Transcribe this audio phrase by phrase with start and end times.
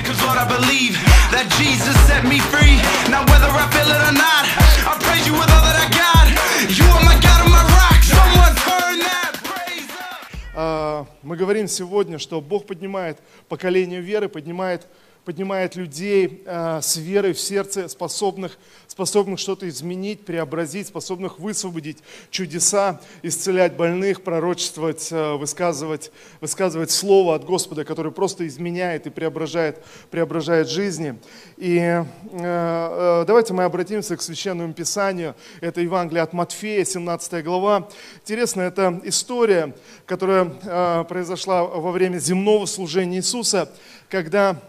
[0.00, 0.96] you cause Lord I believe
[1.32, 2.76] that Jesus set me free.
[3.12, 4.44] Now whether I feel it or not,
[4.88, 6.24] I praise you with all that I got.
[6.72, 8.00] You are my God and my rock.
[8.02, 10.26] Someone turn that praise up.
[10.54, 13.18] А, Мы говорим сегодня, что Бог поднимает
[13.48, 14.86] поколение веры, поднимает,
[15.24, 21.98] поднимает людей а, с верой в сердце, способных, способных что-то изменить, преобразить, способных высвободить
[22.30, 26.10] чудеса, исцелять больных, пророчествовать, а, высказывать,
[26.40, 31.18] высказывать слово от Господа, которое просто изменяет и преображает, преображает жизни.
[31.56, 35.34] И э, э, давайте мы обратимся к Священному Писанию.
[35.60, 37.88] Это Евангелие от Матфея, 17 глава.
[38.22, 39.74] Интересно, это история,
[40.06, 43.70] которая э, произошла во время земного служения Иисуса,
[44.08, 44.60] когда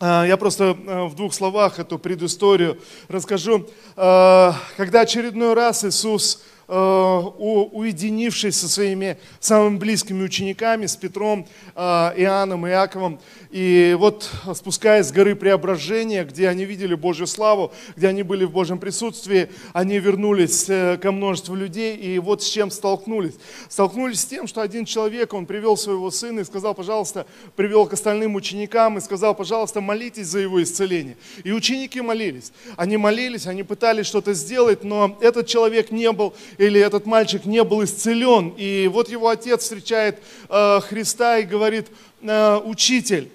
[0.00, 3.68] я просто э, в двух словах эту предысторию расскажу.
[3.96, 12.66] А, Когда очередной раз Иисус, уединившись со своими самыми близкими учениками, с Петром, а, Иоанном
[12.66, 18.22] и Иаковом, и вот спускаясь с горы Преображения, где они видели Божью славу, где они
[18.22, 23.36] были в Божьем присутствии, они вернулись э, ко множеству людей, и вот с чем столкнулись.
[23.70, 27.94] Столкнулись с тем, что один человек, он привел своего сына и сказал, пожалуйста, привел к
[27.94, 31.16] остальным ученикам и сказал, пожалуйста, молитесь за его исцеление.
[31.44, 32.52] И ученики молились.
[32.76, 37.64] Они молились, они пытались что-то сделать, но этот человек не был, или этот мальчик не
[37.64, 38.52] был исцелен.
[38.56, 41.86] И вот его отец встречает э, Христа и говорит,
[42.22, 43.30] «Э, учитель,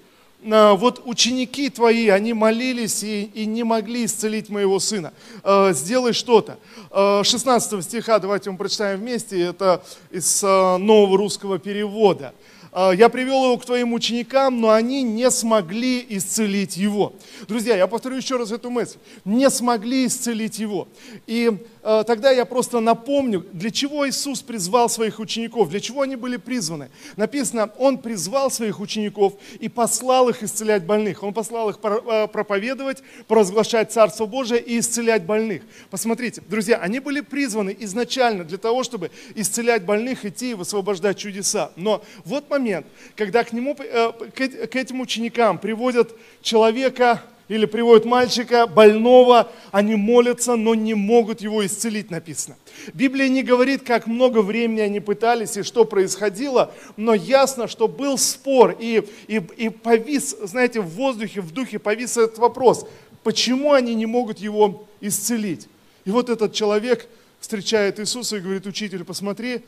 [0.45, 5.13] а, вот ученики твои, они молились и, и не могли исцелить моего сына.
[5.44, 6.57] Э, Сделай что-то.
[6.91, 12.33] Э, 16 стиха, давайте мы прочитаем вместе, это из э, нового русского перевода.
[12.73, 17.13] Э, Я привел его к твоим ученикам, но они не смогли исцелить его.
[17.47, 18.97] Друзья, я повторю еще раз эту мысль.
[19.23, 20.89] Не смогли исцелить его.
[21.25, 26.16] И э, тогда я просто напомню, для чего Иисус призвал своих учеников, для чего они
[26.16, 26.90] были призваны.
[27.17, 31.23] Написано, Он призвал своих учеников и послал их исцелять больных.
[31.23, 35.64] Он послал их э, проповедовать, провозглашать Царство Божие и исцелять больных.
[35.90, 41.72] Посмотрите, друзья, они были призваны изначально для того, чтобы исцелять больных, идти и высвобождать чудеса.
[41.75, 48.68] Но вот момент, когда к, нему, э, к этим ученикам приводят человека, или приводят мальчика
[48.68, 52.56] больного, они молятся, но не могут его исцелить, написано.
[52.94, 58.18] Библия не говорит, как много времени они пытались и что происходило, но ясно, что был
[58.18, 62.88] спор и, и, и повис, знаете, в воздухе, в духе повис этот вопрос,
[63.24, 65.68] почему они не могут его исцелить.
[66.06, 67.08] И вот этот человек
[67.40, 69.64] встречает Иисуса и говорит, учитель, посмотри,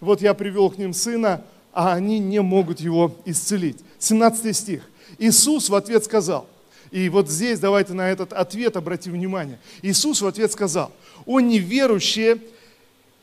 [0.00, 3.78] вот я привел к ним сына, а они не могут его исцелить.
[3.98, 4.88] 17 стих.
[5.18, 6.46] Иисус в ответ сказал,
[6.90, 9.58] и вот здесь давайте на этот ответ обратим внимание.
[9.82, 10.92] Иисус в ответ сказал,
[11.26, 12.38] о неверующее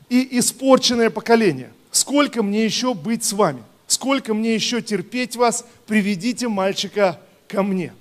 [0.10, 3.64] и испорченное поколение, сколько мне еще быть с вами?
[3.88, 5.66] Сколько мне еще терпеть вас?
[5.86, 7.94] Приведите мальчика ко мне.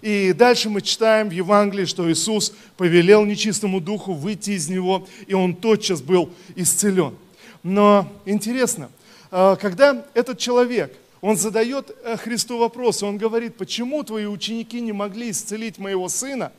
[0.00, 5.34] И дальше мы читаем в Евангелии, что Иисус повелел нечистому духу выйти из него, и
[5.34, 7.14] он тотчас был исцелен.
[7.62, 8.90] Но интересно,
[9.30, 14.92] э, когда этот человек, он задает э, Христу вопрос, он говорит, почему твои ученики не
[14.92, 16.52] могли исцелить моего сына?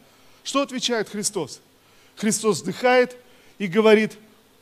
[0.44, 1.62] Что отвечает Христос?
[2.16, 3.16] Христос вздыхает
[3.58, 4.18] и говорит,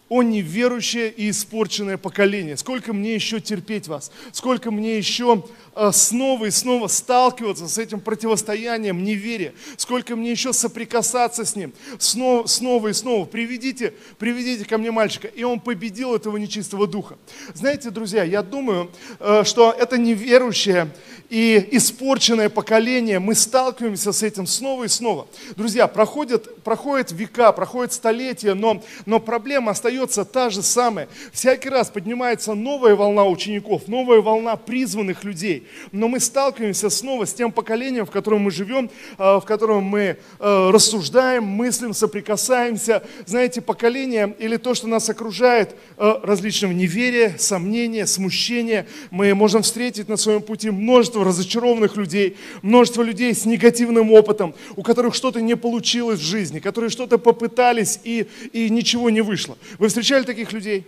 [0.09, 5.43] о неверующее и испорченное поколение, сколько мне еще терпеть вас, сколько мне еще
[5.75, 11.73] э, снова и снова сталкиваться с этим противостоянием неверия, сколько мне еще соприкасаться с ним,
[11.99, 13.25] снова, снова и снова.
[13.25, 15.27] Приведите, приведите ко мне мальчика.
[15.27, 17.17] И он победил этого нечистого духа.
[17.53, 20.89] Знаете, друзья, я думаю, э, что это неверующее
[21.29, 25.27] и испорченное поколение, мы сталкиваемся с этим снова и снова.
[25.57, 31.07] Друзья, проходят, проходят века, проходят столетия, но, но проблема остается та же самая.
[31.31, 35.67] Всякий раз поднимается новая волна учеников, новая волна призванных людей.
[35.91, 40.17] Но мы сталкиваемся снова с тем поколением, в котором мы живем, э, в котором мы
[40.39, 43.03] э, рассуждаем, мыслим, соприкасаемся.
[43.25, 48.85] Знаете, поколение или то, что нас окружает, э, различного неверия, сомнения, смущения.
[49.11, 54.83] Мы можем встретить на своем пути множество разочарованных людей, множество людей с негативным опытом, у
[54.83, 59.57] которых что-то не получилось в жизни, которые что-то попытались и, и ничего не вышло.
[59.79, 60.85] Вы встречали таких людей?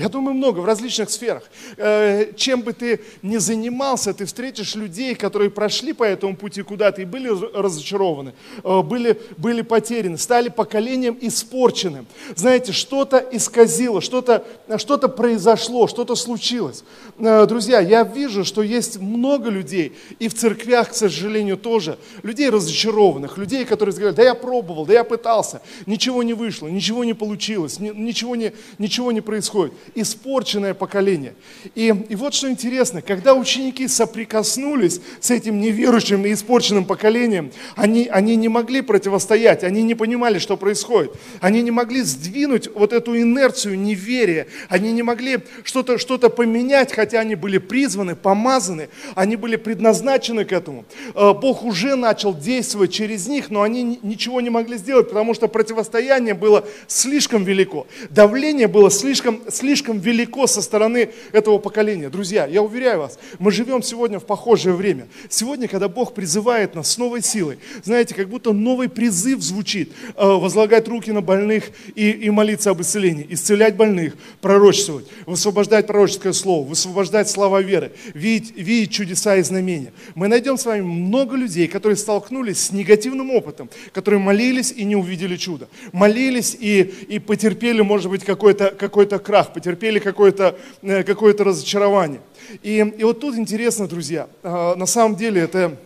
[0.00, 1.42] Я думаю, много в различных сферах.
[1.76, 7.02] Э, Чем бы ты ни занимался, ты встретишь людей, которые прошли по этому пути куда-то
[7.02, 8.32] и были разочарованы,
[8.64, 12.06] э, были, были потеряны, стали поколением испорченным.
[12.34, 14.46] Знаете, что-то исказило, что-то
[14.78, 16.82] что произошло, что-то случилось.
[17.18, 22.48] Э, Друзья, я вижу, что есть много людей, и в церквях, к сожалению, тоже, людей
[22.48, 27.12] разочарованных, людей, которые говорят, да я пробовал, да я пытался, ничего не вышло, ничего не
[27.12, 29.74] получилось, ни- ничего не, ничего не происходит.
[29.94, 31.34] Испорченное поколение.
[31.74, 38.08] И, и вот что интересно, когда ученики соприкоснулись с этим неверующим и испорченным поколением, они,
[38.08, 41.12] они не могли противостоять, они не понимали, что происходит.
[41.40, 47.20] Они не могли сдвинуть вот эту инерцию неверия, они не могли что-то что поменять, хотя
[47.20, 50.84] они были призваны, помазаны, они были предназначены к этому.
[51.14, 55.48] Э, Бог уже начал действовать через них, но они ничего не могли сделать, потому что
[55.48, 57.86] противостояние было слишком велико.
[58.10, 62.08] Давление было слишком, слишком велико со стороны этого поколения.
[62.10, 65.08] Друзья, я уверяю вас, мы живем сегодня в похожее время.
[65.28, 70.26] Сегодня, когда Бог призывает нас с новой силой, знаете, как будто новый призыв звучит, э,
[70.26, 76.66] возлагать руки на больных и, и молиться об исцелении, исцелять больных, пророчествовать, высвобождать пророческое слово,
[76.66, 79.92] высвобождать слова веры, видеть, видеть чудеса и знамения.
[80.14, 84.96] Мы найдем с вами много людей, которые столкнулись с негативным опытом, которые молились и не
[84.96, 85.68] увидели чудо.
[85.92, 92.22] Молились и, и потерпели, может быть, какой-то какой крах, потерпели какое-то э, какое разочарование.
[92.62, 95.76] И, и вот тут интересно, друзья, э, на самом деле это,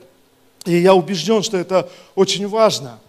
[0.64, 3.00] и я убежден, что это очень важно,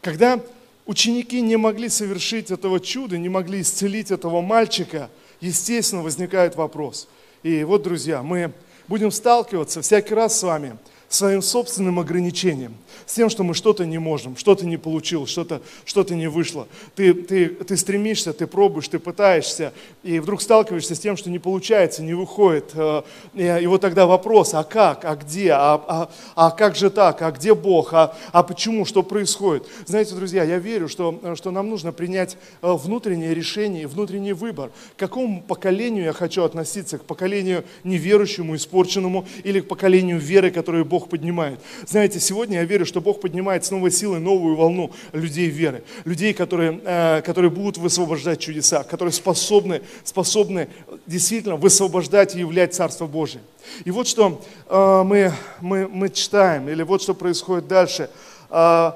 [0.00, 0.40] когда
[0.86, 5.10] ученики не могли совершить этого чуда, не могли исцелить этого мальчика,
[5.42, 7.06] естественно, возникает вопрос.
[7.42, 8.52] И вот, друзья, мы
[8.88, 10.78] будем сталкиваться всякий раз с вами
[11.08, 12.74] своим собственным ограничением–
[13.08, 16.68] с тем, что мы что-то не можем, что-то не получилось, что-то что не вышло.
[16.94, 19.72] Ты, ты, ты стремишься, ты пробуешь, ты пытаешься,
[20.02, 22.72] и вдруг сталкиваешься с тем, что не получается, не выходит.
[22.74, 23.02] Э,
[23.34, 27.30] и, вот тогда вопрос, а как, а где, а, а, а как же так, а
[27.30, 29.66] где Бог, а, а почему, что происходит?
[29.86, 34.70] Знаете, друзья, я верю, что, что нам нужно принять э, внутреннее решение, внутренний выбор.
[34.96, 36.98] К какому поколению я хочу относиться?
[36.98, 41.58] К поколению неверующему, испорченному или к поколению веры, которую Бог поднимает?
[41.86, 45.84] Знаете, сегодня я верю, что что Бог поднимает с новой силой новую волну людей веры,
[46.04, 50.68] людей, которые, э, которые будут высвобождать чудеса, которые способны, способны
[51.06, 53.40] действительно высвобождать и являть Царство Божие.
[53.84, 58.10] И вот что э, мы, мы, мы читаем, или вот что происходит дальше.
[58.50, 58.94] Э,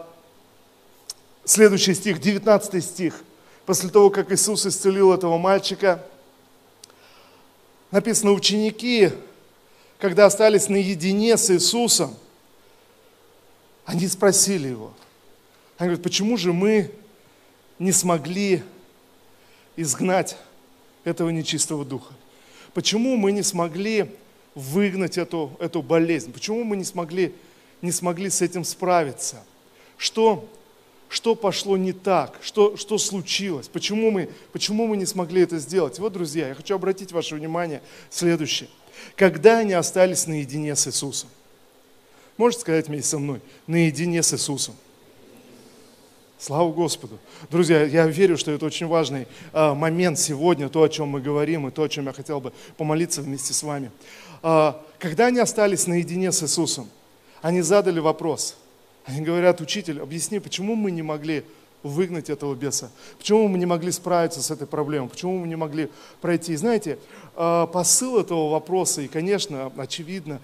[1.45, 3.23] следующий стих, 19 стих.
[3.67, 6.05] После того, как Иисус исцелил этого мальчика,
[7.93, 9.11] написано, ученики,
[10.03, 12.17] когда остались наедине с Иисусом,
[13.85, 14.93] они спросили его.
[15.79, 16.91] Они говорят, почему же мы
[17.79, 18.65] не смогли
[19.77, 20.37] изгнать
[21.05, 22.15] этого нечистого духа?
[22.75, 24.11] Почему мы не смогли
[24.57, 26.33] выгнать эту, эту болезнь?
[26.33, 27.33] Почему мы не смогли,
[27.81, 29.45] не смогли с этим справиться?
[29.97, 30.49] Что,
[31.09, 32.41] что пошло не так?
[32.43, 33.69] Что, что случилось?
[33.69, 36.01] Почему мы, почему мы не смогли это сделать?
[36.01, 38.69] вот, друзья, я хочу обратить ваше внимание следующее.
[39.17, 41.29] Когда они остались наедине с Иисусом?
[42.37, 43.41] Можете сказать вместе со мной?
[43.67, 44.75] Наедине с Иисусом.
[46.39, 47.21] Слава Господу.
[47.51, 51.69] Друзья, я верю, что это очень важный а, момент сегодня, то, о чем мы говорим,
[51.69, 53.93] и то, о чем я хотел бы помолиться вместе с вами.
[54.43, 56.89] А, когда они остались наедине с Иисусом,
[57.43, 58.57] они задали вопрос.
[59.05, 61.45] Они говорят, учитель, объясни, почему мы не могли
[61.83, 62.91] выгнать этого беса?
[63.19, 65.09] Почему мы не могли справиться с этой проблемой?
[65.09, 65.91] Почему мы не могли
[66.21, 66.55] пройти?
[66.57, 66.99] Знаете,
[67.35, 70.41] а, посыл этого вопроса, и, конечно, очевидно,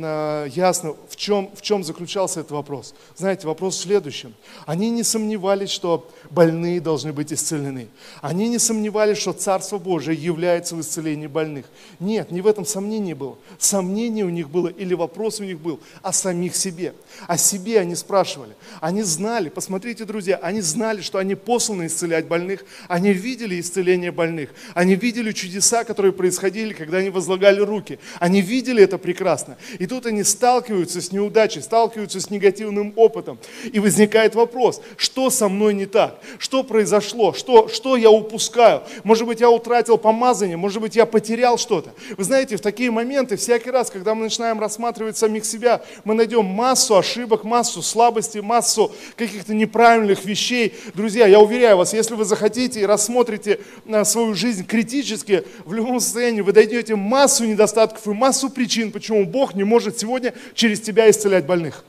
[0.00, 2.94] ясно, в чем, в чем заключался этот вопрос.
[3.16, 4.34] Знаете, вопрос в следующем.
[4.66, 7.88] Они не сомневались, что больные должны быть исцелены.
[8.20, 11.66] Они не сомневались, что Царство Божие является в исцелении больных.
[12.00, 13.36] Нет, не в этом сомнении было.
[13.58, 16.94] Сомнение у них было, или вопрос у них был о самих себе.
[17.26, 18.54] О себе они спрашивали.
[18.80, 22.64] Они знали, посмотрите, друзья, они знали, что они посланы исцелять больных.
[22.88, 24.50] Они видели исцеление больных.
[24.74, 27.98] Они видели чудеса, которые происходили, когда они возлагали руки.
[28.18, 29.56] Они видели это прекрасно.
[29.82, 33.36] И тут они сталкиваются с неудачей, сталкиваются с негативным опытом.
[33.64, 36.20] И возникает вопрос, что со мной не так?
[36.38, 37.32] Что произошло?
[37.32, 38.82] Что, что я упускаю?
[39.02, 40.56] Может быть, я утратил помазание?
[40.56, 41.94] Может быть, я потерял что-то?
[42.16, 46.44] Вы знаете, в такие моменты, всякий раз, когда мы начинаем рассматривать самих себя, мы найдем
[46.44, 50.74] массу ошибок, массу слабостей, массу каких-то неправильных вещей.
[50.94, 55.98] Друзья, я уверяю вас, если вы захотите и рассмотрите на свою жизнь критически, в любом
[55.98, 60.80] состоянии вы дойдете массу недостатков и массу причин, почему Бог не не может сегодня через
[60.80, 61.84] тебя исцелять больных.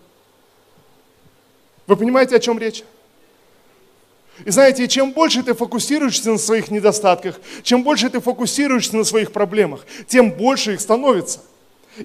[1.87, 2.83] Вы понимаете, о чем речь?
[4.45, 9.31] И знаете, чем больше ты фокусируешься на своих недостатках, чем больше ты фокусируешься на своих
[9.31, 11.39] проблемах, тем больше их становится.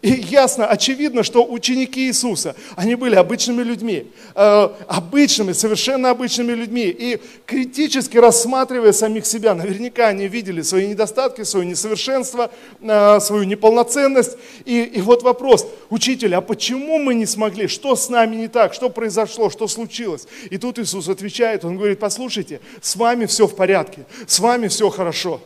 [0.02, 6.87] И ясно, очевидно, что ученики Иисуса, они были обычными людьми, э, обычными, совершенно обычными людьми.
[6.87, 12.50] И критически рассматривая самих себя, наверняка они видели свои недостатки, свое несовершенство,
[12.83, 14.37] э, свою неполноценность.
[14.66, 17.66] И, и вот вопрос, учитель, а почему мы не смогли?
[17.66, 18.75] Что с нами не так?
[18.75, 19.49] Что произошло?
[19.49, 20.26] Что случилось?
[20.50, 24.90] И тут Иисус отвечает, Он говорит, послушайте, с вами все в порядке, с вами все
[24.90, 25.40] хорошо.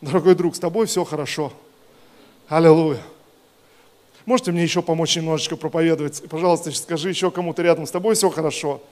[0.00, 1.52] Дорогой друг, с тобой все хорошо.
[2.50, 2.98] Аллилуйя.
[4.26, 6.20] Можете мне еще помочь немножечко проповедовать?
[6.28, 8.82] Пожалуйста, скажи еще кому-то рядом, с тобой все хорошо.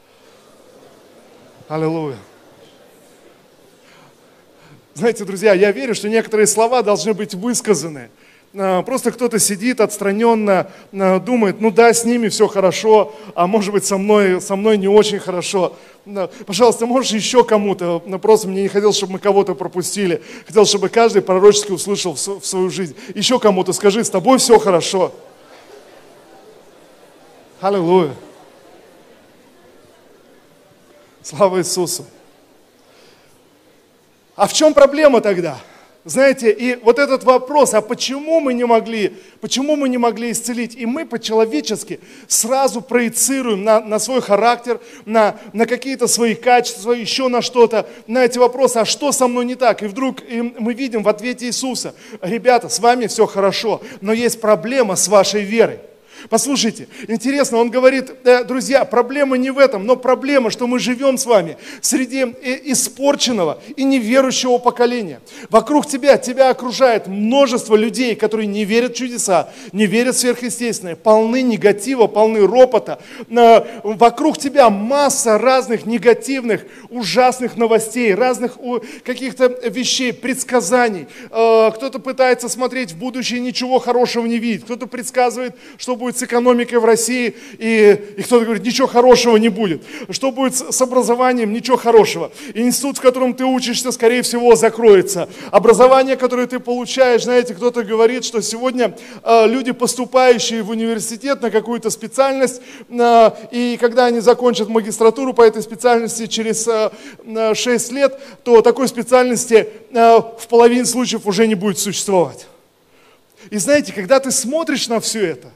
[1.67, 2.19] Аллилуйя.
[4.95, 8.11] Знаете, друзья, я верю, что некоторые слова должны быть высказаны.
[8.55, 13.73] А, просто кто-то сидит отстраненно, а, думает, ну да, с ними все хорошо, а может
[13.73, 15.77] быть со мной, со мной не очень хорошо.
[16.47, 20.23] Пожалуйста, можешь еще кому-то, просто мне не хотелось, чтобы мы кого-то пропустили.
[20.47, 22.97] Хотел, чтобы каждый пророчески услышал в свою жизнь.
[23.15, 25.13] Еще кому-то скажи, с тобой все хорошо.
[27.61, 28.15] Аллилуйя.
[31.23, 32.07] Слава Иисусу.
[34.35, 35.59] А в чем проблема тогда?
[36.09, 39.13] Знаете, и вот этот вопрос, а почему мы не могли,
[39.43, 40.75] почему мы не могли исцелить?
[40.75, 47.29] И мы по-человечески сразу проецируем на, на свой характер, на, на какие-то свои качества, еще
[47.29, 49.83] на что-то, на эти вопросы, а что со мной не так?
[49.83, 54.41] И вдруг и мы видим в ответе Иисуса, ребята, с вами все хорошо, но есть
[54.41, 55.81] проблема с вашей верой.
[56.31, 61.19] Послушайте, интересно, он говорит, э, друзья, проблема не в этом, но проблема, что мы живем
[61.19, 65.21] с вами среди э, испорченного и неверующего поколения.
[65.51, 70.97] Вокруг тебя, тебя окружает множество людей, которые не верят в чудеса, не верят в сверхъестественное,
[70.97, 72.99] полны негатива, полны ропота.
[73.83, 78.59] Вокруг тебя масса разных негативных, ужасных новостей, разных
[79.05, 81.07] каких-то вещей, предсказаний.
[81.31, 84.65] Э, кто-то пытается смотреть в будущее, ничего хорошего не видит.
[84.65, 89.37] Кто-то предсказывает, что будет будет с экономикой в России, и, и кто-то говорит, ничего хорошего
[89.37, 89.83] не будет.
[90.09, 92.33] Что будет с, образованием, ничего хорошего.
[92.55, 95.29] Институт, в котором ты учишься, скорее всего, закроется.
[95.51, 101.51] Образование, которое ты получаешь, знаете, кто-то говорит, что сегодня э, люди, поступающие в университет на
[101.51, 108.19] какую-то специальность, э, и когда они закончат магистратуру по этой специальности через э, 6 лет,
[108.45, 112.47] то такой специальности э, в половине случаев уже не будет существовать.
[113.51, 115.49] И знаете, когда ты смотришь на все это,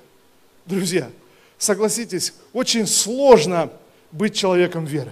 [0.66, 1.10] Друзья,
[1.58, 3.70] согласитесь, очень сложно
[4.12, 5.10] быть человеком веры.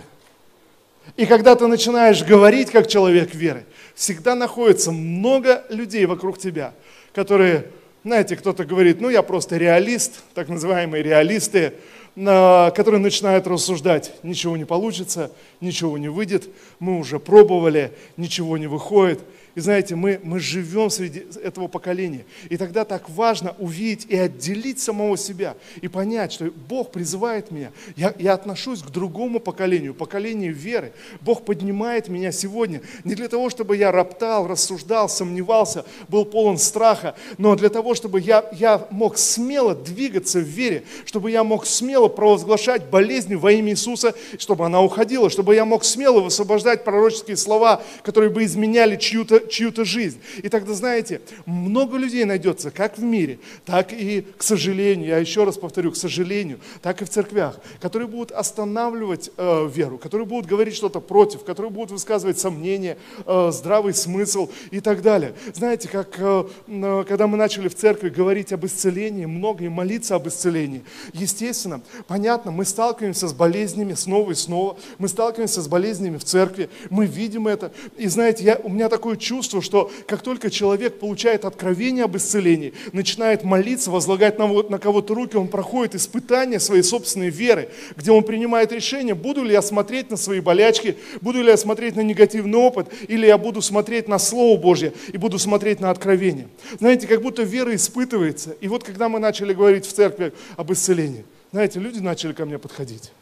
[1.17, 3.65] И когда ты начинаешь говорить как человек веры,
[3.95, 6.73] всегда находится много людей вокруг тебя,
[7.13, 7.67] которые,
[8.05, 11.75] знаете, кто-то говорит, ну я просто реалист, так называемые реалисты,
[12.15, 19.21] которые начинают рассуждать, ничего не получится, ничего не выйдет, мы уже пробовали, ничего не выходит–
[19.55, 22.25] и знаете, мы, мы живем среди этого поколения.
[22.49, 25.57] И тогда так важно увидеть и отделить самого себя.
[25.81, 27.73] И понять, что Бог призывает меня.
[27.97, 30.93] Я, я отношусь к другому поколению, поколению веры.
[31.21, 37.17] Бог поднимает меня сегодня не для того, чтобы я роптал, рассуждал, сомневался, был полон страха,
[37.37, 42.07] но для того, чтобы я, я мог смело двигаться в вере, чтобы я мог смело
[42.07, 47.83] провозглашать болезни во имя Иисуса, чтобы она уходила, чтобы я мог смело высвобождать пророческие слова,
[48.03, 50.21] которые бы изменяли чью-то чью-то жизнь.
[50.43, 55.45] И тогда, знаете, много людей найдется, как в мире, так и, к сожалению, я еще
[55.45, 60.47] раз повторю, к сожалению, так и в церквях, которые будут останавливать э, веру, которые будут
[60.47, 65.35] говорить что-то против, которые будут высказывать сомнения, э, здравый смысл и так далее.
[65.55, 70.15] Знаете, как э, э, когда мы начали в церкви говорить об исцелении, много и молиться
[70.15, 76.17] об исцелении, естественно, понятно, мы сталкиваемся с болезнями снова и снова, мы сталкиваемся с болезнями
[76.17, 77.73] в церкви, мы видим это.
[77.97, 82.17] И знаете, я, у меня такое чувство, чувство, что как только человек получает откровение об
[82.17, 88.11] исцелении, начинает молиться, возлагать на, на кого-то руки, он проходит испытание своей собственной веры, где
[88.11, 92.01] он принимает решение, буду ли я смотреть на свои болячки, буду ли я смотреть на
[92.01, 96.49] негативный опыт, или я буду смотреть на Слово Божье и буду смотреть на откровение.
[96.81, 98.57] Знаете, как будто вера испытывается.
[98.61, 102.59] И вот когда мы начали говорить в церкви об исцелении, знаете, люди начали ко мне
[102.59, 103.13] подходить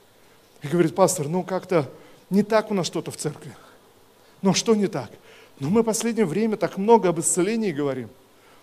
[0.62, 1.86] и говорят, пастор, ну как-то
[2.30, 3.54] не так у нас что-то в церкви.
[4.40, 5.10] Но что не так?
[5.60, 8.08] Но мы в последнее время так много об исцелении говорим.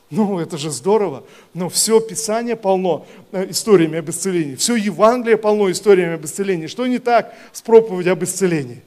[0.09, 1.23] Ну, это же здорово.
[1.53, 4.55] Но все Писание полно э, историями об исцелении.
[4.55, 6.67] Все Евангелие полно историями об исцелении.
[6.67, 8.81] Что не так с проповедью об исцелении?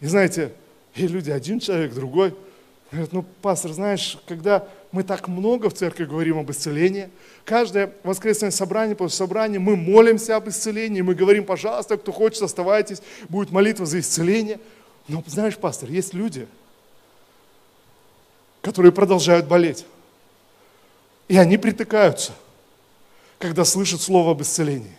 [0.00, 0.52] И знаете,
[0.94, 2.34] и люди, один человек, другой,
[2.90, 7.08] говорят, ну, пастор, знаешь, когда мы так много в церкви говорим об исцелении,
[7.44, 13.00] каждое воскресное собрание, после собрания мы молимся об исцелении, мы говорим, пожалуйста, кто хочет, оставайтесь,
[13.28, 14.58] будет молитва за исцеление.
[15.06, 16.48] Но знаешь, пастор, есть люди–
[18.62, 19.84] которые продолжают болеть.
[21.28, 22.32] И они притыкаются,
[23.38, 24.96] когда слышат слово об исцелении.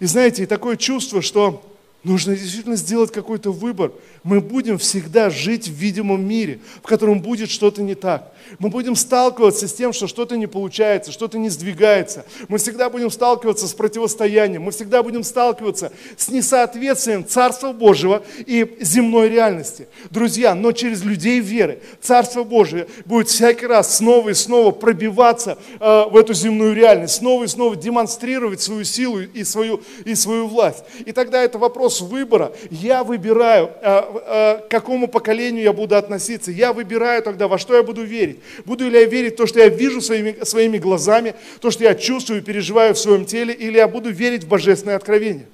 [0.00, 1.62] И знаете, такое чувство, что
[2.06, 3.90] Нужно действительно сделать какой-то выбор.
[4.22, 8.32] Мы будем всегда жить в видимом мире, в котором будет что-то не так.
[8.60, 12.24] Мы будем сталкиваться с тем, что что-то не получается, что-то не сдвигается.
[12.46, 14.62] Мы всегда будем сталкиваться с противостоянием.
[14.62, 19.88] Мы всегда будем сталкиваться с несоответствием Царства Божьего и земной реальности.
[20.10, 26.04] Друзья, но через людей веры Царство Божие будет всякий раз снова и снова пробиваться э,
[26.08, 30.84] в эту земную реальность, снова и снова демонстрировать свою силу и свою, и свою власть.
[31.04, 32.52] И тогда это вопрос выбора.
[32.70, 36.50] Я выбираю, э, э, к какому поколению я буду относиться.
[36.50, 38.38] Я выбираю тогда, во что я буду верить.
[38.64, 41.94] Буду ли я верить в то, что я вижу своими, своими глазами, то, что я
[41.94, 45.46] чувствую и переживаю в своем теле, или я буду верить в божественное откровение.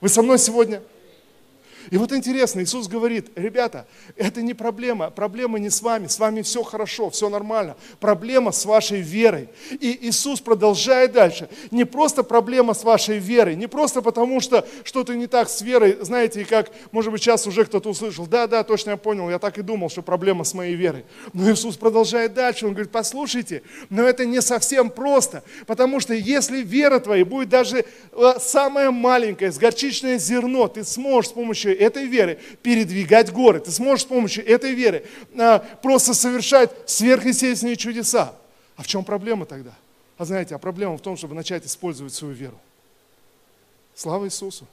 [0.00, 0.82] Вы со мной сегодня?
[1.90, 3.86] И вот интересно, Иисус говорит, ребята,
[4.16, 8.64] это не проблема, проблема не с вами, с вами все хорошо, все нормально, проблема с
[8.64, 9.48] вашей верой.
[9.70, 15.14] И Иисус продолжает дальше, не просто проблема с вашей верой, не просто потому, что что-то
[15.14, 18.62] не так с верой, знаете, и как, может быть, сейчас уже кто-то услышал, да, да,
[18.62, 21.04] точно я понял, я так и думал, что проблема с моей верой.
[21.32, 26.62] Но Иисус продолжает дальше, Он говорит, послушайте, но это не совсем просто, потому что если
[26.62, 32.06] вера твоя будет даже э, самая маленькая, с горчичное зерно, ты сможешь с помощью этой
[32.06, 33.60] веры передвигать горы.
[33.60, 35.04] Ты сможешь с помощью этой веры
[35.36, 38.34] а, просто совершать сверхъестественные чудеса.
[38.76, 39.72] А в чем проблема тогда?
[40.18, 42.58] А знаете, а проблема в том, чтобы начать использовать свою веру.
[43.94, 44.66] Слава Иисусу!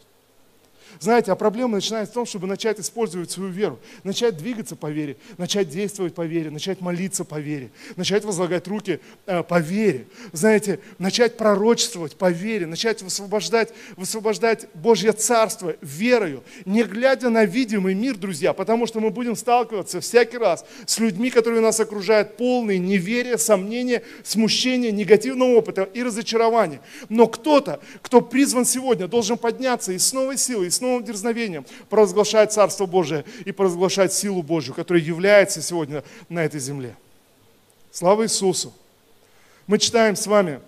[0.99, 5.17] Знаете, а проблема начинается в том, чтобы начать использовать свою веру, начать двигаться по вере,
[5.37, 10.79] начать действовать по вере, начать молиться по вере, начать возлагать руки э, по вере, знаете,
[10.97, 18.17] начать пророчествовать по вере, начать высвобождать, высвобождать Божье Царство верою, не глядя на видимый мир,
[18.17, 23.37] друзья, потому что мы будем сталкиваться всякий раз с людьми, которые нас окружают, полные неверия,
[23.37, 26.81] сомнения, смущения, негативного опыта и разочарования.
[27.09, 31.65] Но кто-то, кто призван сегодня, должен подняться и с новой силой, и с новым дерзновением
[31.89, 36.95] провозглашать Царство Божие и провозглашать силу Божью, которая является сегодня на этой земле.
[37.91, 38.73] Слава Иисусу!
[39.67, 40.59] Мы читаем с вами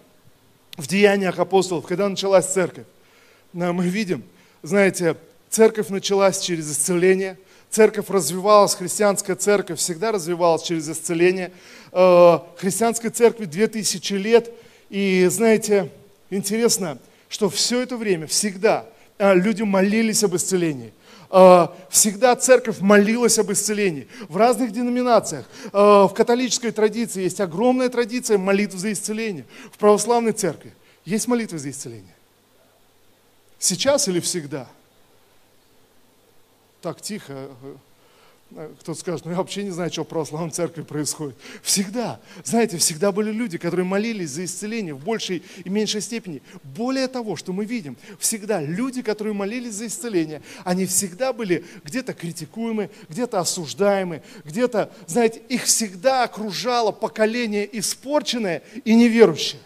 [0.77, 2.85] в Деяниях апостолов, когда началась церковь.
[3.53, 4.23] Мы видим,
[4.63, 5.17] знаете,
[5.49, 7.37] церковь началась через исцеление,
[7.69, 11.51] церковь развивалась, христианская церковь всегда развивалась через исцеление.
[11.91, 14.51] Э, христианской церкви 2000 лет,
[14.89, 15.89] и знаете,
[16.29, 18.85] интересно, что все это время, всегда–
[19.21, 20.93] люди молились об исцелении.
[21.33, 24.07] А, всегда церковь молилась об исцелении.
[24.27, 25.45] В разных деноминациях.
[25.71, 29.45] А, в католической традиции есть огромная традиция молитв за исцеление.
[29.71, 30.73] В православной церкви
[31.05, 32.15] есть молитвы за исцеление.
[33.59, 34.67] Сейчас или всегда?
[36.81, 37.49] Так тихо.
[38.55, 41.37] Э, кто-то скажет, ну я вообще не знаю, что в православной церкви происходит.
[41.61, 46.41] Всегда, знаете, всегда были люди, которые молились за исцеление в большей и меньшей степени.
[46.63, 52.13] Более того, что мы видим, всегда люди, которые молились за исцеление, они всегда были где-то
[52.13, 59.61] критикуемы, где-то осуждаемы, где-то, знаете, их всегда окружало поколение испорченное и неверующее.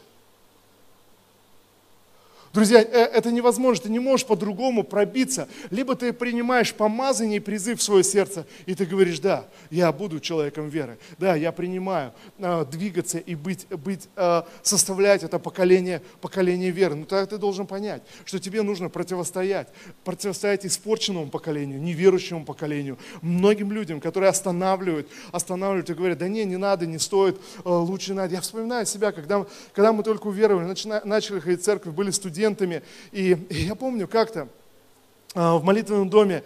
[2.55, 5.49] Друзья, э, это невозможно, ты не можешь по-другому пробиться.
[5.71, 10.21] Либо ты принимаешь помазание и призыв в свое сердце, и ты говоришь, да, я буду
[10.21, 16.71] человеком веры, да, я принимаю э, двигаться и быть, быть э, составлять это поколение, поколение
[16.71, 16.95] веры.
[16.95, 19.67] Но тогда ты должен понять, что тебе нужно противостоять,
[20.05, 26.55] противостоять испорченному поколению, неверующему поколению, многим людям, которые останавливают, останавливают и говорят, да не, не
[26.55, 28.33] надо, не стоит, э, лучше надо.
[28.33, 32.83] Я вспоминаю себя, когда, когда мы только уверовали, начали ходить в церковь, были студенты, студентами.
[33.11, 34.47] И, и я помню как-то
[35.35, 36.43] в молитвенном доме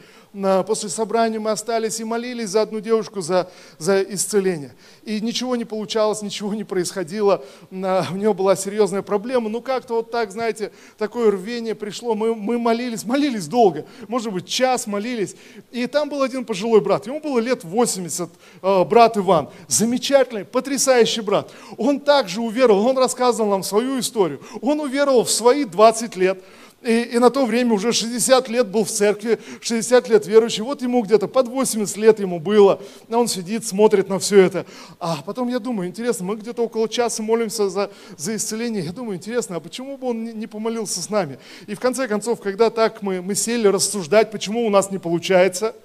[0.68, 4.74] после собрания мы остались и молились за одну девушку за, за исцеление.
[5.04, 7.44] И ничего не получалось, ничего не происходило.
[7.72, 9.50] У нее была серьезная проблема.
[9.50, 12.14] Ну как-то вот так, знаете, такое рвение пришло.
[12.14, 13.86] Мы, мы молились, молились долго.
[14.08, 15.36] Может быть, час молились.
[15.72, 17.08] И там был один пожилой брат.
[17.08, 18.30] Ему было лет 80,
[18.62, 19.50] а, брат Иван.
[19.68, 21.52] Замечательный, потрясающий брат.
[21.78, 24.42] Он также уверовал, он рассказывал нам свою историю.
[24.62, 26.44] Он уверовал в свои 20 лет.
[26.82, 30.64] И, и на то время уже 60 лет был в церкви, 60 лет верующий.
[30.64, 32.82] Вот ему где-то под 80 лет ему было.
[33.10, 34.66] А он сидит, смотрит на все это.
[34.98, 38.82] А потом я думаю, интересно, мы где-то около часа молимся за, за исцеление.
[38.84, 41.38] Я думаю, интересно, а почему бы он не, не помолился с нами?
[41.68, 45.76] И в конце концов, когда так мы, мы сели рассуждать, почему у нас не получается,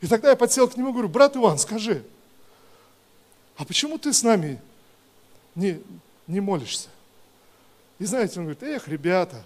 [0.00, 2.04] и тогда я подсел к нему и говорю, брат Иван, скажи,
[3.56, 4.60] а почему ты с нами
[5.54, 5.80] не,
[6.26, 6.88] не молишься?
[7.98, 9.42] И знаете, он говорит, эх, ребята,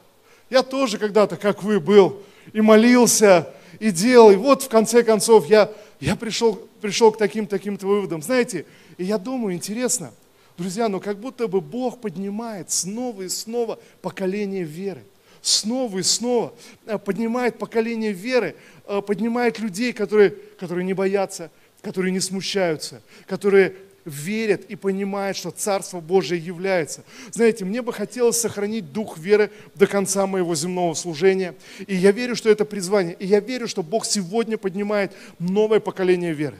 [0.49, 5.47] я тоже когда-то, как вы, был, и молился, и делал, и вот в конце концов
[5.47, 8.23] я, я пришел, пришел к таким-таким-то выводам.
[8.23, 8.67] Знаете,
[8.99, 10.13] и я думаю, интересно,
[10.59, 15.03] друзья, но как будто бы Бог поднимает снова и снова поколение веры.
[15.43, 16.53] снова и снова
[16.87, 21.51] э, поднимает поколение веры, э, поднимает людей, которые, которые не боятся,
[21.83, 23.77] которые не смущаются, которые
[24.11, 27.05] верят и понимают, что Царство Божие является.
[27.31, 31.55] Знаете, мне бы хотелось сохранить дух веры до конца моего земного служения.
[31.87, 33.15] И я верю, что это призвание.
[33.15, 36.59] И я верю, что Бог сегодня поднимает новое поколение веры.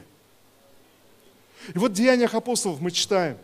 [1.73, 3.37] И вот в Деяниях апостолов мы читаем,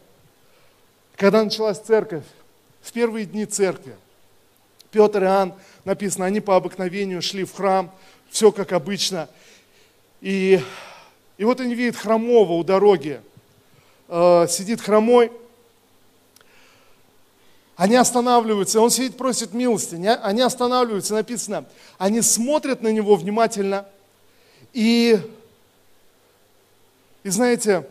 [1.16, 2.24] когда началась церковь,
[2.82, 3.96] в первые дни церкви,
[4.92, 7.92] Петр и Иоанн, написано, они по обыкновению шли в храм,
[8.30, 9.30] все как обычно.
[10.22, 10.62] И,
[11.38, 13.22] и вот они видят хромого у дороги,
[14.08, 15.32] э, сидит хромой,
[17.76, 21.66] они останавливаются, он сидит, просит милости, они останавливаются, написано,
[22.00, 23.86] они смотрят на него внимательно,
[24.74, 25.20] и,
[27.24, 27.88] и знаете,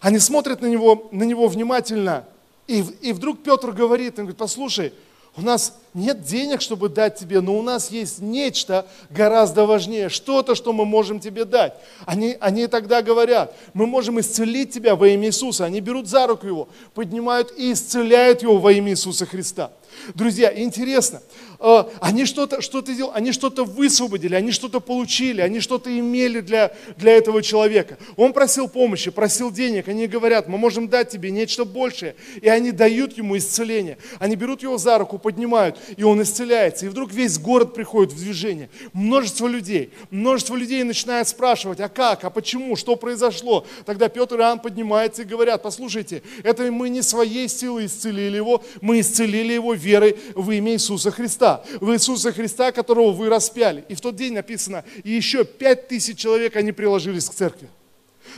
[0.00, 2.24] они смотрят на него, на него внимательно,
[2.66, 4.92] и, и вдруг Петр говорит, он говорит, послушай,
[5.36, 10.54] у нас нет денег, чтобы дать тебе, но у нас есть нечто гораздо важнее, что-то,
[10.54, 11.74] что мы можем тебе дать.
[12.04, 15.64] Они, они тогда говорят, мы можем исцелить тебя во имя Иисуса.
[15.64, 19.70] Они берут за руку его, поднимают и исцеляют его во имя Иисуса Христа.
[20.14, 21.22] Друзья, интересно,
[21.62, 26.74] э, они что-то что делали, они что-то высвободили, они что-то получили, они что-то имели для,
[26.96, 27.98] для этого человека.
[28.16, 32.16] Он просил помощи, просил денег, они говорят, мы можем дать тебе нечто большее.
[32.40, 33.98] И они дают ему исцеление.
[34.18, 36.86] Они берут его за руку, поднимают, и он исцеляется.
[36.86, 38.68] И вдруг весь город приходит в движение.
[38.92, 43.66] Множество людей, множество людей начинает спрашивать, а как, а почему, что произошло.
[43.86, 48.62] Тогда Петр и Иоанн поднимаются и говорят, послушайте, это мы не своей силой исцелили его,
[48.80, 51.51] мы исцелили его верой в имя Иисуса Христа.
[51.80, 53.84] В Иисуса Христа, которого вы распяли.
[53.88, 57.68] И в тот день написано, и еще пять тысяч человек они приложились к церкви.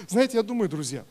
[0.08, 1.04] Знаете, я думаю, друзья,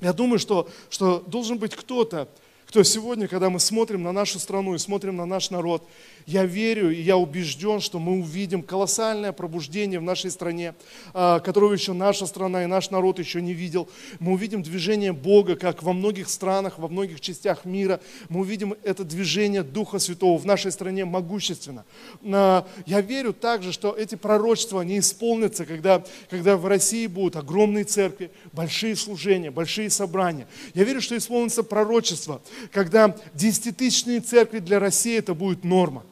[0.00, 2.28] я думаю, что, что должен быть кто-то,
[2.68, 5.88] кто сегодня, когда мы смотрим на нашу страну и смотрим на наш народ,
[6.26, 10.74] я верю и я убежден, что мы увидим колоссальное пробуждение в нашей стране,
[11.14, 13.88] а, которого еще наша страна и наш народ еще не видел.
[14.20, 18.00] Мы увидим движение Бога, как во многих странах, во многих частях мира.
[18.28, 21.86] Мы увидим это движение Духа Святого в нашей стране могущественно.
[22.22, 27.84] А, я верю также, что эти пророчества, они исполнятся, когда, когда в России будут огромные
[27.84, 30.46] церкви, большие служения, большие собрания.
[30.74, 32.42] Я верю, что исполнится пророчество,
[32.72, 36.04] когда десятитысячные церкви для России это будет норма.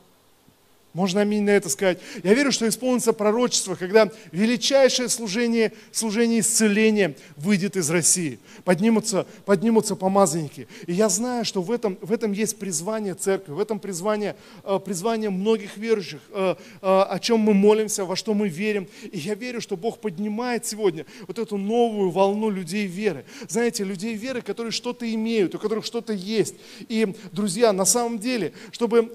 [0.97, 1.99] Можно аминь на это сказать.
[2.23, 8.39] Я верю, что исполнится пророчество, когда величайшее служение, служение исцеления выйдет из России.
[8.65, 10.67] Поднимутся, поднимутся помазанники.
[10.87, 14.81] И я знаю, что в этом, в этом есть призвание церкви, в этом призвание, э,
[14.83, 18.89] призвание многих верующих, э, э, о чем мы молимся, во что мы верим.
[19.03, 23.27] И я верю, что Бог поднимает сегодня вот эту новую волну людей веры.
[23.49, 26.55] Знаете, людей веры, которые что-то имеют, у которых что-то есть.
[26.89, 29.13] И, друзья, на самом деле, чтобы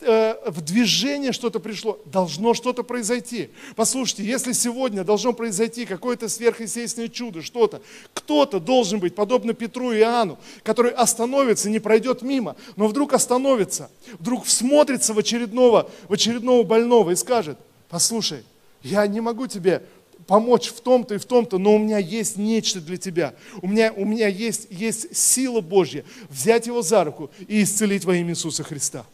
[0.00, 3.50] в движении откровение что-то пришло, должно что-то произойти.
[3.76, 7.82] Послушайте, если сегодня должно произойти какое-то сверхъестественное чудо, что-то,
[8.14, 13.90] кто-то должен быть, подобно Петру и Иоанну, который остановится, не пройдет мимо, но вдруг остановится,
[14.18, 18.42] вдруг всмотрится в очередного, в очередного больного и скажет, послушай,
[18.82, 19.82] я не могу тебе
[20.26, 23.34] помочь в том-то и в том-то, но у меня есть нечто для тебя.
[23.62, 28.14] У меня, у меня есть, есть сила Божья взять его за руку и исцелить во
[28.14, 29.04] имя Иисуса Христа.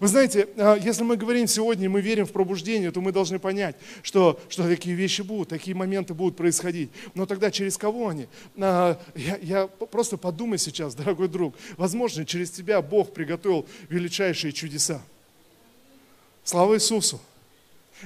[0.00, 3.76] Вы знаете, а, если мы говорим сегодня, мы верим в пробуждение, то мы должны понять,
[4.02, 6.90] что, что такие вещи будут, такие моменты будут происходить.
[7.14, 8.28] Но тогда через кого они?
[8.56, 15.02] А, я, я просто подумай сейчас, дорогой друг, возможно, через тебя Бог приготовил величайшие чудеса.
[16.44, 17.20] Слава Иисусу!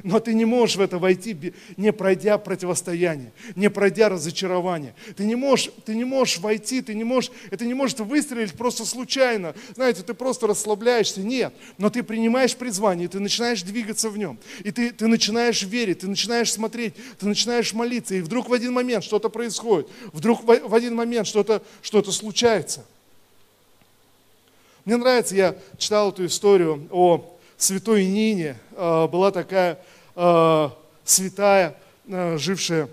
[0.03, 4.95] Но ты не можешь в это войти, не пройдя противостояние, не пройдя разочарование.
[5.17, 8.85] Ты не можешь, ты не можешь войти, ты не можешь, это не может выстрелить просто
[8.85, 9.55] случайно.
[9.75, 11.21] Знаете, ты просто расслабляешься.
[11.21, 11.55] Нет.
[11.79, 14.39] Но ты принимаешь призвание, ты начинаешь двигаться в нем.
[14.65, 18.15] И ты, ты начинаешь верить, ты начинаешь смотреть, ты начинаешь молиться.
[18.15, 19.89] И вдруг в один момент что-то происходит.
[20.13, 22.85] Вдруг в, в один момент что-то что случается.
[24.85, 27.32] Мне нравится, я читал эту историю о
[27.63, 29.79] святой Нине э, была такая
[30.17, 30.69] э,
[31.05, 32.89] святая, э, жившая,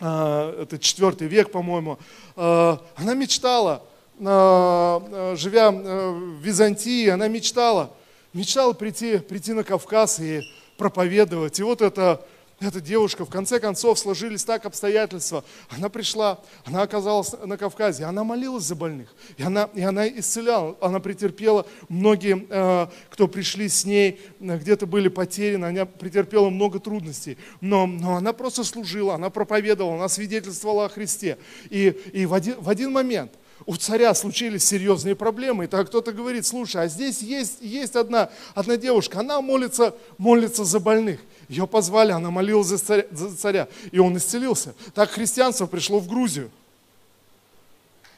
[0.00, 1.98] это четвертый век, по-моему,
[2.34, 3.80] она мечтала,
[4.18, 7.92] живя в Византии, она мечтала,
[8.32, 10.42] мечтала прийти, прийти на Кавказ и
[10.76, 11.60] проповедовать.
[11.60, 12.26] И вот это
[12.64, 15.44] эта девушка, в конце концов, сложились так обстоятельства.
[15.68, 20.76] Она пришла, она оказалась на Кавказе, она молилась за больных, и она, и она исцеляла,
[20.80, 26.78] она претерпела, многие, э, кто пришли с ней, э, где-то были потеряны, она претерпела много
[26.78, 31.38] трудностей, но, но она просто служила, она проповедовала, она свидетельствовала о Христе.
[31.70, 33.32] И, и в, один, в один момент
[33.66, 38.30] у царя случились серьезные проблемы, и так кто-то говорит, слушай, а здесь есть, есть одна,
[38.54, 41.20] одна девушка, она молится, молится за больных.
[41.48, 44.74] Ее позвали, она молилась за царя, за царя, и он исцелился.
[44.94, 46.50] Так христианство пришло в Грузию.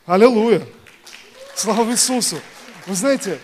[0.04, 0.62] Аллилуйя!
[1.54, 2.36] Слава Иисусу!
[2.86, 3.38] Вы знаете,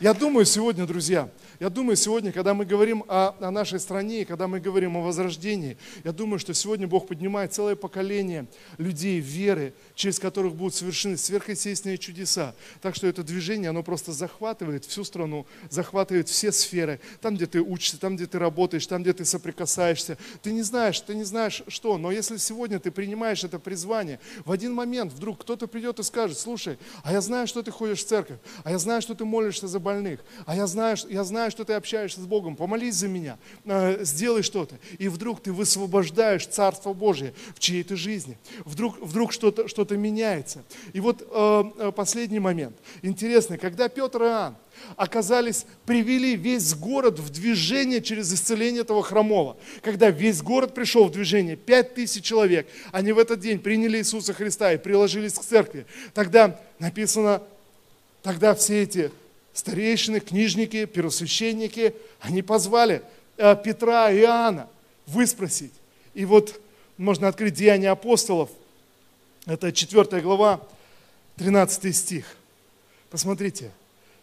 [0.00, 1.28] я думаю сегодня, друзья,
[1.60, 5.76] я думаю, сегодня, когда мы говорим о, о нашей стране, когда мы говорим о возрождении,
[6.04, 8.46] я думаю, что сегодня Бог поднимает целое поколение
[8.78, 12.54] людей веры, через которых будут совершены сверхъестественные чудеса.
[12.80, 16.98] Так что это движение, оно просто захватывает всю страну, захватывает все сферы.
[17.20, 20.16] Там, где ты учишься, там, где ты работаешь, там, где ты соприкасаешься.
[20.42, 24.50] Ты не знаешь, ты не знаешь что, но если сегодня ты принимаешь это призвание, в
[24.50, 28.06] один момент вдруг кто-то придет и скажет, слушай, а я знаю, что ты ходишь в
[28.06, 31.52] церковь, а я знаю, что ты молишься за больных, а я знаю, я знаю знаю,
[31.52, 34.76] что ты общаешься с Богом, помолись за меня, э, сделай что-то.
[34.98, 38.38] И вдруг ты высвобождаешь Царство Божие в чьей-то жизни.
[38.64, 40.62] Вдруг, вдруг что-то что меняется.
[40.92, 42.76] И вот э, э, последний момент.
[43.02, 44.56] Интересно, когда Петр и Иоанн
[44.96, 49.56] оказались, привели весь город в движение через исцеление этого хромого.
[49.82, 54.32] Когда весь город пришел в движение, пять тысяч человек, они в этот день приняли Иисуса
[54.32, 55.86] Христа и приложились к церкви.
[56.14, 57.42] Тогда написано,
[58.22, 59.10] тогда все эти
[59.52, 63.02] старейшины, книжники, первосвященники, они позвали
[63.36, 64.68] э, Петра и Иоанна
[65.06, 65.72] выспросить.
[66.14, 66.60] И вот
[66.96, 68.50] можно открыть Деяния апостолов,
[69.46, 70.60] это 4 глава,
[71.36, 72.36] 13 стих.
[73.08, 73.70] Посмотрите,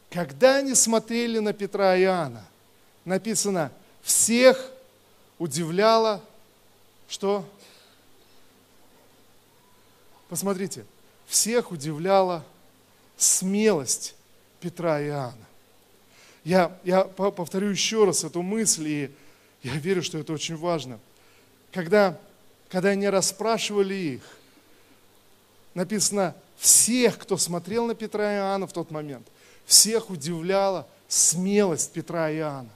[0.09, 2.45] когда они смотрели на Петра и Иоанна,
[3.03, 4.71] написано, всех
[5.39, 6.21] удивляло,
[7.09, 7.47] что?
[10.29, 10.85] Посмотрите,
[11.25, 12.45] всех удивляла
[13.17, 14.15] смелость
[14.59, 15.45] Петра и Иоанна.
[16.43, 19.11] Я, я повторю еще раз эту мысль, и
[19.63, 20.99] я верю, что это очень важно.
[21.71, 22.17] Когда,
[22.69, 24.21] когда они расспрашивали их,
[25.73, 29.27] написано, всех, кто смотрел на Петра и Иоанна в тот момент,
[29.65, 32.69] всех удивляла смелость Петра и Иоанна.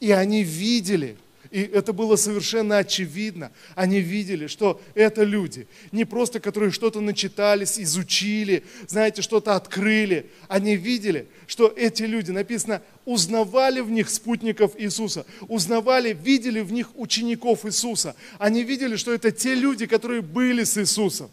[0.00, 1.16] И они видели,
[1.56, 3.50] и это было совершенно очевидно.
[3.74, 10.26] Они видели, что это люди, не просто которые что-то начитались, изучили, знаете, что-то открыли.
[10.48, 16.94] Они видели, что эти люди, написано, узнавали в них спутников Иисуса, узнавали, видели в них
[16.94, 18.16] учеников Иисуса.
[18.38, 21.30] Они видели, что это те люди, которые были с Иисусом.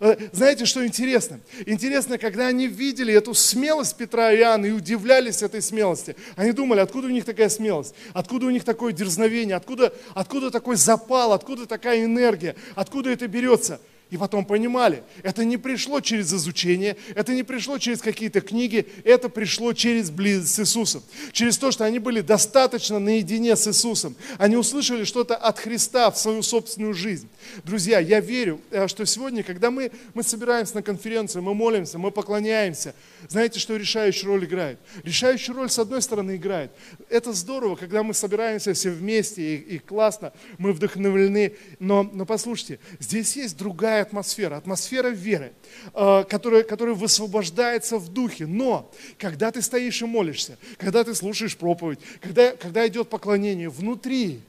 [0.00, 1.40] Э, знаете, что интересно?
[1.64, 6.80] Интересно, когда они видели эту смелость Петра и Иоанна и удивлялись этой смелости, они думали,
[6.80, 11.66] откуда у них такая смелость, откуда у них такое дерзновение, откуда, откуда такой запал, откуда
[11.66, 17.42] такая энергия, откуда это берется– и потом понимали, это не пришло через изучение, это не
[17.42, 21.02] пришло через какие-то книги, это пришло через близость с Иисусом.
[21.32, 24.14] Через то, что они были достаточно наедине с Иисусом.
[24.38, 27.28] Они услышали что-то от Христа в свою собственную жизнь.
[27.64, 32.12] Друзья, я верю, э, что сегодня, когда мы, мы собираемся на конференцию, мы молимся, мы
[32.12, 32.94] поклоняемся,
[33.28, 34.78] знаете, что решающую роль играет?
[35.02, 36.70] Решающую роль, с одной стороны, играет.
[37.08, 41.54] Это здорово, когда мы собираемся все вместе, и, и классно, мы вдохновлены.
[41.80, 45.52] Но, но послушайте, здесь есть другая другая атмосфера, атмосфера веры,
[45.94, 48.46] э, которая, которая высвобождается в духе.
[48.46, 54.40] Но, когда ты стоишь и молишься, когда ты слушаешь проповедь, когда, когда идет поклонение, внутри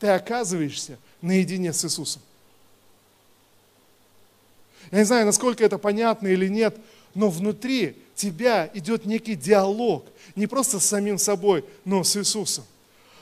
[0.00, 2.22] ты оказываешься наедине с Иисусом.
[4.90, 6.76] Я не знаю, насколько это понятно или нет,
[7.14, 10.04] но внутри тебя идет некий диалог,
[10.36, 12.64] не просто с самим собой, но с Иисусом.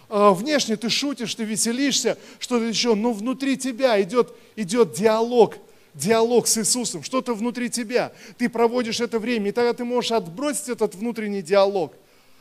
[0.08, 5.56] А, внешне ты шутишь, ты веселишься, что-то еще, но внутри тебя идет, идет диалог
[5.94, 8.12] диалог с Иисусом, что-то внутри тебя.
[8.36, 11.94] Ты проводишь это время, и тогда ты можешь отбросить этот внутренний диалог,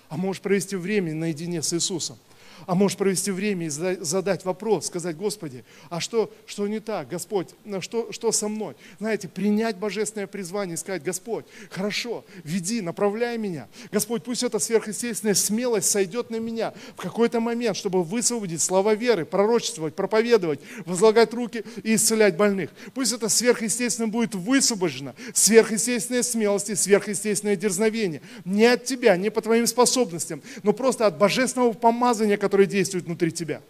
[0.10, 2.18] а можешь провести время наедине с Иисусом
[2.66, 7.50] а можешь провести время и задать вопрос, сказать, Господи, а что, что не так, Господь,
[7.82, 8.76] что, что со мной?
[9.00, 13.68] Знаете, принять божественное призвание и сказать, Господь, хорошо, веди, направляй меня.
[13.92, 19.26] Господь, пусть эта сверхъестественная смелость сойдет на меня в какой-то момент, чтобы высвободить слова веры,
[19.26, 22.70] пророчествовать, проповедовать, возлагать руки и исцелять больных.
[22.94, 28.22] Пусть это сверхъестественно будет высвобождено, сверхъестественная смелость и сверхъестественное дерзновение.
[28.46, 33.32] Не от тебя, не по твоим способностям, но просто от божественного помазания, который действует внутри
[33.32, 33.62] тебя.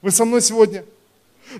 [0.00, 0.84] Вы со мной сегодня?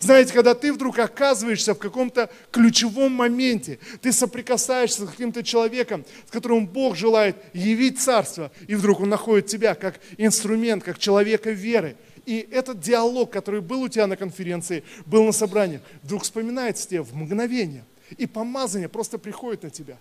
[0.00, 6.32] Знаете, когда ты вдруг оказываешься в каком-то ключевом моменте, ты соприкасаешься с каким-то человеком, с
[6.32, 11.94] которым Бог желает явить царство, и вдруг он находит тебя как инструмент, как человека веры.
[12.26, 17.02] И этот диалог, который был у тебя на конференции, был на собрании, вдруг вспоминается тебе
[17.02, 17.84] в мгновение.
[18.18, 19.96] И помазание просто приходит на тебя.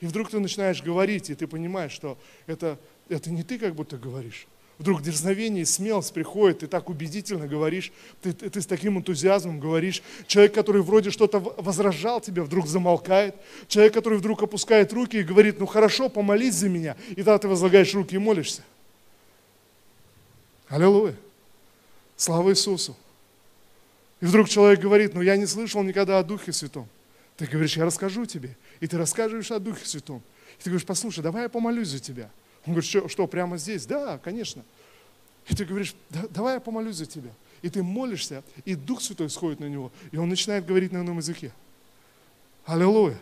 [0.00, 3.96] И вдруг ты начинаешь говорить, и ты понимаешь, что это, это не ты как будто
[3.96, 4.48] говоришь,
[4.78, 9.60] Вдруг дерзновение и смелость приходит, ты так убедительно говоришь, ты, ты, ты с таким энтузиазмом
[9.60, 10.02] говоришь.
[10.26, 13.36] Человек, который вроде что-то возражал тебе, вдруг замолкает.
[13.68, 16.96] Человек, который вдруг опускает руки и говорит, ну хорошо, помолись за меня.
[17.10, 18.62] И тогда ты возлагаешь руки и молишься.
[20.68, 21.14] Аллилуйя.
[22.16, 22.96] Слава Иисусу.
[24.20, 26.88] И вдруг человек говорит, ну я не слышал никогда о Духе Святом.
[27.36, 28.56] Ты говоришь, я расскажу тебе.
[28.80, 30.22] И ты рассказываешь о Духе Святом.
[30.58, 32.28] И ты говоришь, послушай, давай я помолюсь за тебя.
[32.66, 33.86] Он говорит, что, что прямо здесь?
[33.86, 34.62] Да, конечно.
[35.48, 37.30] И ты говоришь, да, давай я помолюсь за тебя.
[37.62, 41.18] И ты молишься, и Дух Святой сходит на него, и он начинает говорить на ином
[41.18, 41.52] языке.
[42.66, 43.18] Аллилуйя.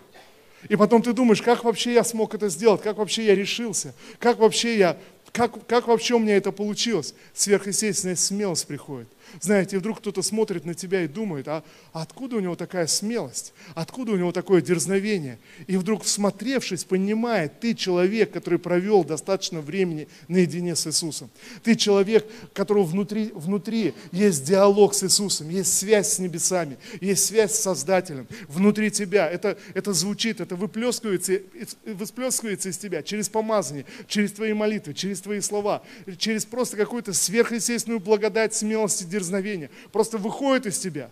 [0.68, 4.38] И потом ты думаешь, как вообще я смог это сделать, как вообще я решился, как
[4.38, 4.96] вообще я,
[5.32, 7.14] как, как вообще у меня это получилось.
[7.32, 9.08] Сверхъестественная смелость приходит.
[9.40, 13.54] Знаете, вдруг кто-то смотрит на тебя и думает, а, откуда у него такая смелость?
[13.74, 15.38] Откуда у него такое дерзновение?
[15.66, 21.30] И вдруг, всмотревшись, понимает, ты человек, который провел достаточно времени наедине с Иисусом.
[21.62, 27.52] Ты человек, которого внутри, внутри есть диалог с Иисусом, есть связь с небесами, есть связь
[27.52, 28.26] с Создателем.
[28.48, 31.40] Внутри тебя это, это звучит, это выплескивается,
[31.86, 35.82] выплескивается из тебя через помазание, через твои молитвы, через твои слова,
[36.18, 41.10] через просто какую-то сверхъестественную благодать, смелость и дерзновение просто выходит из тебя,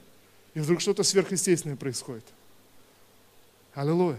[0.54, 2.24] и вдруг что-то сверхъестественное происходит.
[3.74, 4.18] Аллилуйя.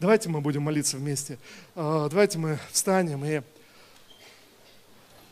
[0.00, 1.38] Давайте мы будем молиться вместе.
[1.74, 3.24] А, давайте мы встанем.
[3.24, 3.42] И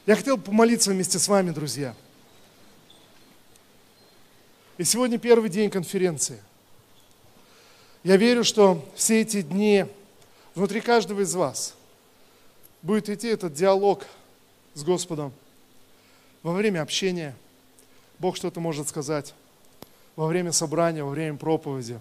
[0.06, 1.94] я хотел помолиться вместе с вами, друзья.
[4.76, 6.42] И сегодня первый день конференции.
[8.02, 9.86] Я верю, что все эти дни
[10.56, 11.75] внутри каждого из вас
[12.86, 14.06] будет идти этот диалог
[14.74, 15.32] с Господом–
[16.46, 17.34] во время общения
[18.20, 19.34] Бог что-то может сказать.
[20.14, 22.00] Во время собрания, во время проповеди,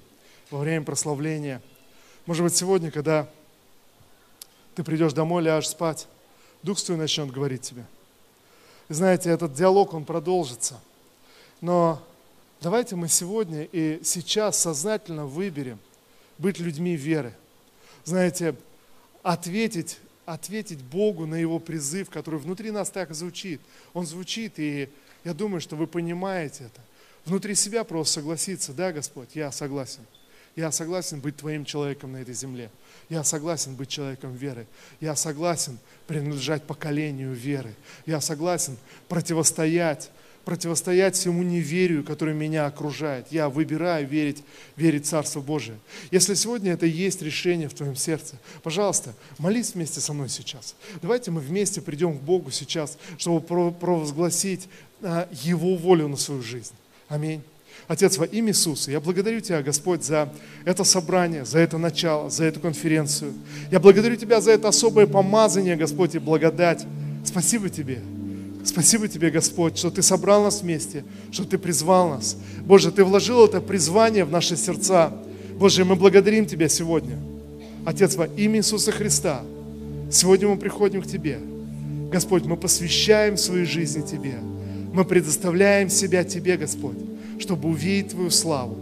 [0.52, 1.64] во время прославления.
[2.28, 3.28] Может быть, сегодня, когда
[4.76, 6.08] ты придешь домой, ляжешь спать,
[6.62, 7.86] Дух Святой начнет говорить тебе.
[8.88, 10.80] И знаете, этот диалог, он продолжится.
[11.60, 12.00] Но
[12.62, 15.80] давайте мы сегодня и сейчас сознательно выберем
[16.38, 17.34] быть людьми веры.
[18.04, 18.56] Знаете,
[19.24, 23.62] ответить ответить Богу на Его призыв, который внутри нас так звучит.
[23.94, 24.90] Он звучит, и
[25.24, 26.82] я думаю, что вы понимаете это.
[27.26, 30.02] Внутри себя просто согласиться, да, Господь, я согласен.
[30.56, 32.70] Я согласен быть Твоим человеком на этой земле.
[33.10, 34.68] Я согласен быть человеком веры.
[35.02, 37.74] Я согласен принадлежать поколению веры.
[38.06, 38.78] Я согласен
[39.10, 40.12] противостоять
[40.46, 43.28] противостоять всему неверию, которое меня окружает.
[43.32, 44.44] Я выбираю верить,
[44.78, 45.78] верить в Царство Божие.
[46.12, 50.76] Если сегодня это есть решение в твоем сердце, пожалуйста, молись вместе со мной сейчас.
[51.02, 54.70] Давайте мы вместе придем к Богу сейчас, чтобы провозгласить
[55.02, 56.74] а, Его волю на свою жизнь.
[57.10, 57.42] Аминь.
[57.88, 60.32] Отец, во имя Иисуса, я благодарю Тебя, Господь, за
[60.64, 63.34] это собрание, за это начало, за эту конференцию.
[63.72, 66.86] Я благодарю Тебя за это особое помазание, Господь, и благодать.
[67.24, 68.02] Спасибо Тебе.
[68.66, 72.36] Спасибо Тебе, Господь, что Ты собрал нас вместе, что Ты призвал нас.
[72.66, 75.14] Боже, Ты вложил это призвание в наши сердца.
[75.58, 77.18] Боже, мы благодарим Тебя сегодня.
[77.86, 79.44] Отец, во имя Иисуса Христа,
[80.12, 81.38] сегодня мы приходим к Тебе.
[82.12, 84.40] Господь, мы посвящаем свою жизнь Тебе.
[84.92, 86.98] Мы предоставляем себя Тебе, Господь,
[87.38, 88.78] чтобы увидеть Твою славу.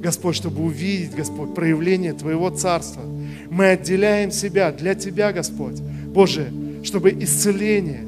[0.00, 3.02] Господь, чтобы увидеть, Господь, проявление Твоего Царства.
[3.50, 5.80] Мы отделяем себя для Тебя, Господь.
[5.80, 6.50] Боже,
[6.82, 8.06] чтобы исцеление,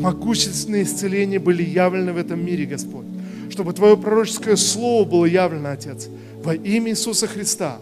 [0.00, 3.06] могущественные исцеления были явлены в этом мире, Господь.
[3.50, 6.08] Чтобы Твое пророческое слово было явлено, Отец,
[6.42, 7.78] во имя Иисуса Христа.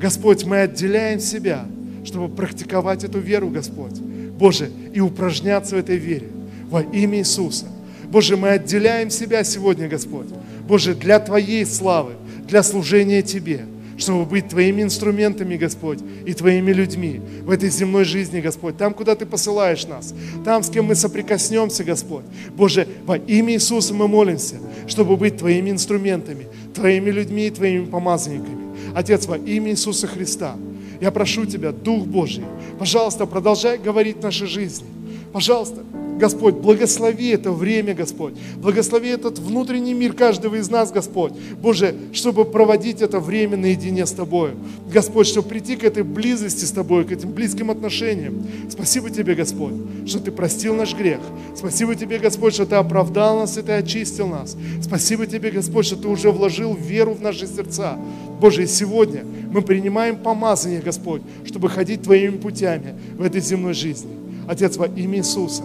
[0.00, 1.66] Господь, мы отделяем себя,
[2.04, 3.98] чтобы практиковать эту веру, Господь.
[4.38, 6.28] Боже, и упражняться в этой вере
[6.68, 7.66] во имя Иисуса.
[8.10, 10.26] Боже, мы отделяем себя сегодня, Господь.
[10.66, 12.12] Боже, для Твоей славы,
[12.48, 13.66] для служения Тебе–
[14.02, 19.14] чтобы быть Твоими инструментами, Господь, и Твоими людьми в этой земной жизни, Господь, там, куда
[19.14, 22.24] Ты посылаешь нас, там, с кем мы соприкоснемся, Господь.
[22.54, 28.92] Боже, во имя Иисуса мы молимся, чтобы быть Твоими инструментами, Твоими людьми и Твоими помазанниками.
[28.94, 30.56] Отец, во имя Иисуса Христа,
[31.00, 32.44] я прошу Тебя, Дух Божий,
[32.78, 34.86] пожалуйста, продолжай говорить в нашей жизни.
[35.32, 35.82] Пожалуйста,
[36.22, 38.34] Господь, благослови это время, Господь.
[38.58, 41.32] Благослови этот внутренний мир каждого из нас, Господь.
[41.60, 44.52] Боже, чтобы проводить это время наедине с Тобой.
[44.88, 48.46] Господь, чтобы прийти к этой близости с Тобой, к этим близким отношениям.
[48.70, 49.72] Спасибо Тебе, Господь,
[50.06, 51.18] что Ты простил наш грех.
[51.56, 54.56] Спасибо Тебе, Господь, что Ты оправдал нас и Ты очистил нас.
[54.80, 57.98] Спасибо Тебе, Господь, что Ты уже вложил веру в наши сердца.
[58.40, 64.12] Боже, и сегодня мы принимаем помазание, Господь, чтобы ходить Твоими путями в этой земной жизни.
[64.46, 65.64] Отец, во имя Иисуса.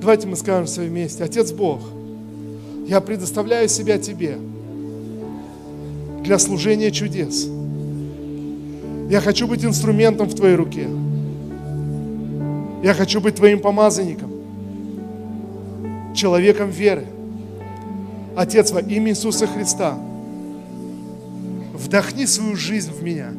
[0.00, 1.24] Давайте мы скажем все вместе.
[1.24, 1.80] Отец Бог,
[2.86, 4.38] я предоставляю себя Тебе
[6.22, 7.48] для служения чудес.
[9.08, 10.88] Я хочу быть инструментом в Твоей руке.
[12.82, 14.30] Я хочу быть Твоим помазанником,
[16.14, 17.06] человеком веры.
[18.36, 19.98] Отец, во имя Иисуса Христа,
[21.74, 23.32] вдохни свою жизнь в меня.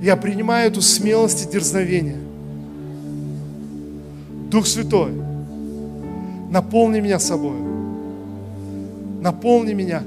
[0.00, 2.31] Я принимаю эту смелость и дерзновение.
[4.52, 5.12] Дух Святой,
[6.50, 7.56] наполни меня собой.
[9.22, 10.02] Наполни меня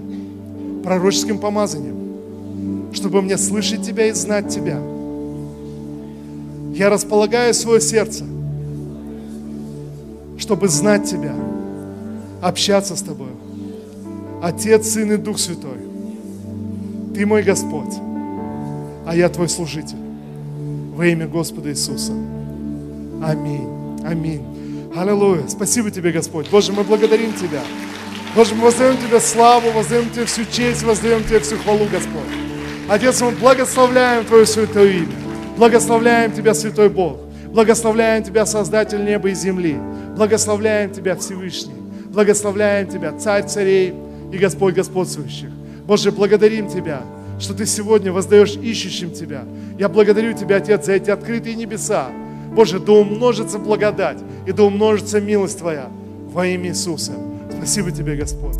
[0.83, 4.79] пророческим помазанием, чтобы мне слышать Тебя и знать Тебя.
[6.75, 8.23] Я располагаю свое сердце,
[10.37, 11.33] чтобы знать Тебя,
[12.39, 13.31] общаться с Тобой.
[14.43, 15.79] Отец, Сын и Дух Святой,
[17.15, 17.95] Ты мой Господь,
[19.07, 19.97] а я Твой служитель.
[20.95, 22.13] Во имя Господа Иисуса.
[23.23, 23.74] Аминь.
[24.05, 24.43] Аминь.
[24.95, 25.47] Аллилуйя.
[25.47, 26.49] Спасибо Тебе, Господь.
[26.49, 27.61] Боже, мы благодарим Тебя.
[28.35, 32.21] Боже, мы воздаем Тебе славу, воздаем Тебе всю честь, воздаем Тебе всю хвалу, Господь.
[32.87, 35.15] Отец, мы благословляем Твое святое имя.
[35.57, 37.17] Благословляем Тебя, Святой Бог.
[37.47, 39.77] Благословляем Тебя, Создатель неба и земли.
[40.15, 41.73] Благословляем Тебя, Всевышний.
[42.09, 43.93] Благословляем Тебя, Царь царей
[44.31, 45.49] и Господь господствующих.
[45.85, 47.01] Боже, благодарим Тебя,
[47.39, 49.45] что Ты сегодня воздаешь ищущим Тебя.
[49.79, 52.09] Я благодарю Тебя, Отец, за эти открытые небеса.
[52.55, 55.89] Боже, да умножится благодать и да умножится милость Твоя
[56.31, 57.11] во имя Иисуса.
[57.51, 58.55] Спасибо Тебе, Господь.